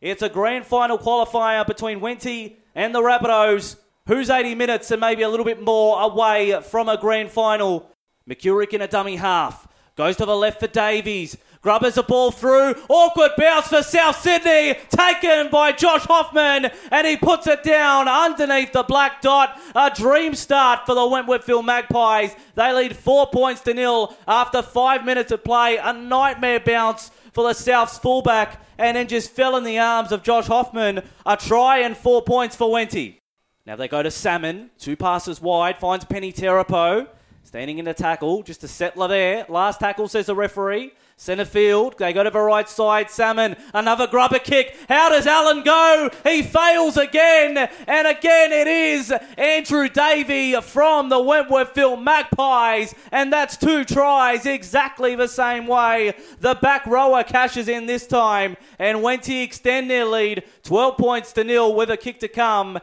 [0.00, 3.76] It's a grand final qualifier between Wenty and the Rabbitohs.
[4.06, 7.90] Who's 80 minutes and maybe a little bit more away from a grand final?
[8.28, 9.66] McCurick in a dummy half.
[9.96, 11.38] Goes to the left for Davies.
[11.62, 12.74] Grubbers a ball through.
[12.90, 14.78] Awkward bounce for South Sydney.
[14.90, 16.70] Taken by Josh Hoffman.
[16.92, 19.58] And he puts it down underneath the black dot.
[19.74, 22.36] A dream start for the Wentworthville Magpies.
[22.54, 25.78] They lead four points to nil after five minutes of play.
[25.78, 28.62] A nightmare bounce for the South's fullback.
[28.78, 31.02] And then just fell in the arms of Josh Hoffman.
[31.26, 33.18] A try and four points for Wenty.
[33.66, 34.70] Now they go to Salmon.
[34.78, 35.76] Two passes wide.
[35.78, 37.06] Finds Penny Terapo.
[37.46, 38.42] Standing in the tackle.
[38.42, 39.46] Just a settler there.
[39.48, 40.90] Last tackle, says the referee.
[41.16, 43.08] Centre field, they go to the right side.
[43.08, 44.76] Salmon, another grubber kick.
[44.88, 46.10] How does Allen go?
[46.24, 53.56] He fails again, and again it is Andrew Davey from the Wentworthville Magpies, and that's
[53.56, 56.14] two tries exactly the same way.
[56.40, 61.44] The back rower cashes in this time, and Wenty extend their lead 12 points to
[61.44, 62.80] nil with a kick to come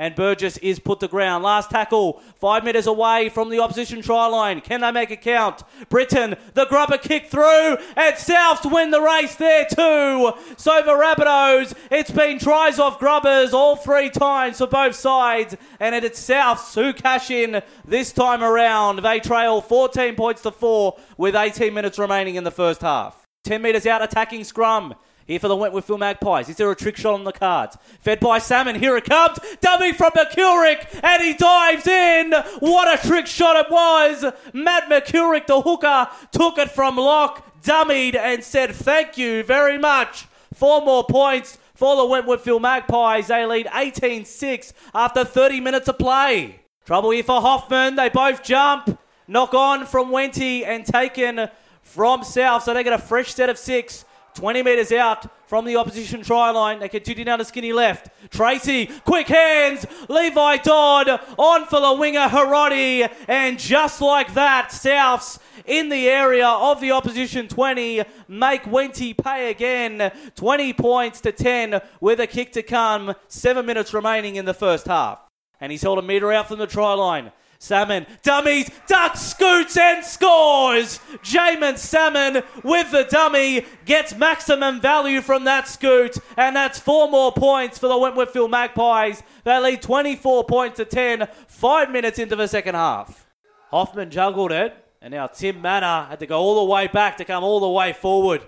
[0.00, 1.44] and Burgess is put to ground.
[1.44, 4.62] Last tackle, five metres away from the opposition try line.
[4.62, 5.62] Can they make a count?
[5.90, 10.32] Britain, the grubber kick through, and Souths win the race there too.
[10.56, 15.94] So the Rabbitohs, it's been tries off grubbers all three times for both sides, and
[15.94, 19.02] it's Souths who cash in this time around.
[19.02, 23.26] They trail 14 points to four with 18 minutes remaining in the first half.
[23.44, 24.94] 10 metres out attacking scrum.
[25.30, 26.48] Here for the Wentworthville Magpies.
[26.48, 27.78] Is there a trick shot on the cards?
[28.00, 28.74] Fed by Salmon.
[28.74, 29.38] Here it comes.
[29.60, 30.88] Dummy from McCurick.
[31.04, 32.32] And he dives in.
[32.58, 34.24] What a trick shot it was.
[34.52, 40.26] Matt McCurick, the hooker, took it from lock, dummied, and said thank you very much.
[40.52, 43.28] Four more points for the Wentworthville Magpies.
[43.28, 46.58] They lead 18 6 after 30 minutes of play.
[46.84, 47.94] Trouble here for Hoffman.
[47.94, 48.98] They both jump.
[49.28, 51.48] Knock on from Wenty and taken
[51.84, 52.64] from South.
[52.64, 54.04] So they get a fresh set of six.
[54.34, 56.78] 20 metres out from the opposition try line.
[56.78, 58.08] They continue down to skinny left.
[58.30, 59.86] Tracy, quick hands.
[60.08, 63.10] Levi Dodd on for the winger Harodi.
[63.28, 69.50] And just like that, Souths in the area of the opposition 20 make Wenty pay
[69.50, 70.12] again.
[70.36, 73.14] 20 points to 10 with a kick to come.
[73.28, 75.20] Seven minutes remaining in the first half.
[75.60, 77.32] And he's held a metre out from the try line.
[77.62, 80.98] Salmon, dummies, duck, scoots, and scores!
[81.22, 87.30] Jamin Salmon with the dummy gets maximum value from that scoot, and that's four more
[87.30, 89.22] points for the Wentworthville Magpies.
[89.44, 93.26] They lead 24 points to 10, five minutes into the second half.
[93.70, 97.26] Hoffman juggled it, and now Tim Manor had to go all the way back to
[97.26, 98.40] come all the way forward.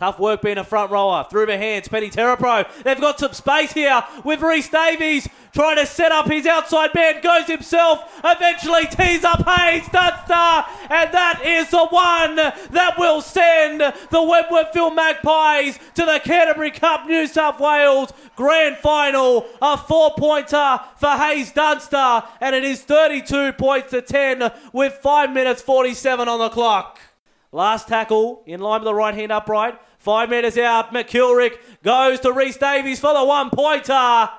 [0.00, 1.26] Tough work being a front rower.
[1.28, 2.66] Through the hands, Penny Terrapro.
[2.84, 7.20] They've got some space here with Reese Davies trying to set up his outside man.
[7.20, 8.18] Goes himself.
[8.24, 10.70] Eventually tees up Hayes Dunster.
[10.88, 17.06] And that is the one that will send the Wentworthville Magpies to the Canterbury Cup
[17.06, 19.46] New South Wales Grand Final.
[19.60, 22.22] A four pointer for Hayes Dunster.
[22.40, 26.98] And it is 32 points to 10 with 5 minutes 47 on the clock.
[27.52, 29.78] Last tackle in line with the right hand upright.
[30.00, 30.94] Five metres out.
[30.94, 34.30] McKilrick goes to Reese Davies for the one pointer.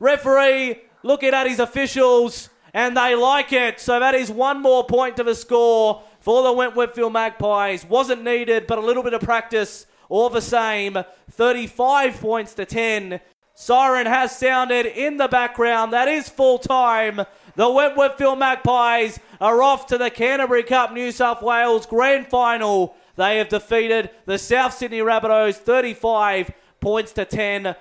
[0.00, 3.78] Referee looking at his officials and they like it.
[3.78, 7.84] So that is one more point to the score for the Wentworthville Magpies.
[7.84, 10.98] Wasn't needed, but a little bit of practice all the same.
[11.30, 13.20] 35 points to 10.
[13.54, 15.92] Siren has sounded in the background.
[15.92, 17.18] That is full time.
[17.54, 22.96] The Wentworthville Magpies are off to the Canterbury Cup New South Wales Grand Final.
[23.16, 27.74] They have defeated the South Sydney Rabbitohs 35 points to 10